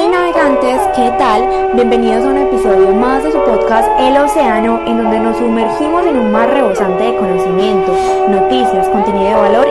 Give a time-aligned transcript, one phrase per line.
[0.00, 1.72] Hey navegantes, ¿qué tal?
[1.74, 6.16] Bienvenidos a un episodio más de su podcast El Océano, en donde nos sumergimos en
[6.16, 7.92] un mar rebosante de conocimiento,
[8.28, 9.07] noticias, contenido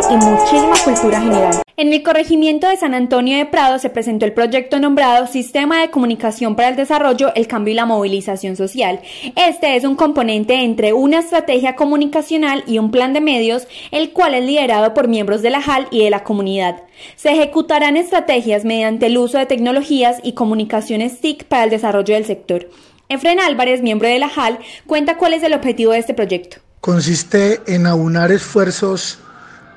[0.09, 1.61] y muchísima cultura general.
[1.75, 5.89] En el corregimiento de San Antonio de Prado se presentó el proyecto nombrado Sistema de
[5.89, 8.99] Comunicación para el Desarrollo, el Cambio y la Movilización Social.
[9.35, 14.33] Este es un componente entre una estrategia comunicacional y un plan de medios, el cual
[14.33, 16.83] es liderado por miembros de la JAL y de la comunidad.
[17.15, 22.25] Se ejecutarán estrategias mediante el uso de tecnologías y comunicaciones TIC para el desarrollo del
[22.25, 22.69] sector.
[23.09, 26.57] Efren Álvarez, miembro de la JAL, cuenta cuál es el objetivo de este proyecto.
[26.81, 29.19] Consiste en aunar esfuerzos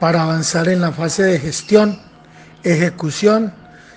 [0.00, 1.98] para avanzar en la fase de gestión,
[2.64, 3.52] ejecución,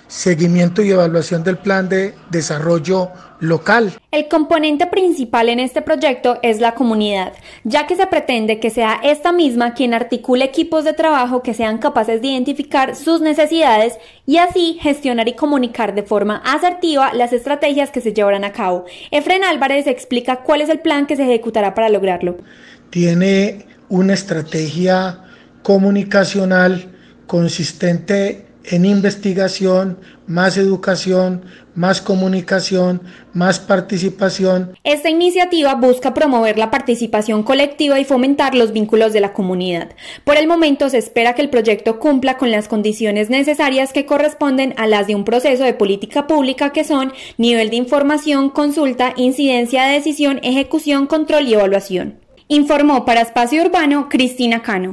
[0.06, 3.92] seguimiento y evaluación del plan de desarrollo local.
[4.12, 7.32] El componente principal en este proyecto es la comunidad,
[7.64, 11.78] ya que se pretende que sea esta misma quien articule equipos de trabajo que sean
[11.78, 13.94] capaces de identificar sus necesidades
[14.26, 18.84] y así gestionar y comunicar de forma asertiva las estrategias que se llevarán a cabo.
[19.10, 22.36] Efren Álvarez explica cuál es el plan que se ejecutará para lograrlo.
[22.90, 25.23] Tiene una estrategia
[25.64, 26.92] comunicacional
[27.26, 34.74] consistente en investigación, más educación, más comunicación, más participación.
[34.84, 39.90] Esta iniciativa busca promover la participación colectiva y fomentar los vínculos de la comunidad.
[40.24, 44.74] Por el momento se espera que el proyecto cumpla con las condiciones necesarias que corresponden
[44.76, 49.84] a las de un proceso de política pública que son nivel de información, consulta, incidencia
[49.84, 52.20] de decisión, ejecución, control y evaluación.
[52.48, 54.92] Informó para Espacio Urbano Cristina Cano.